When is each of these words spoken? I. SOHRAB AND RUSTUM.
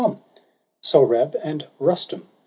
I. 0.03 0.15
SOHRAB 0.81 1.35
AND 1.43 1.67
RUSTUM. 1.77 2.27